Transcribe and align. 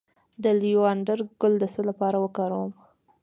د 0.43 0.45
لیوانډر 0.61 1.19
ګل 1.41 1.53
د 1.59 1.63
څه 1.73 1.81
لپاره 1.89 2.17
وکاروم؟ 2.23 2.71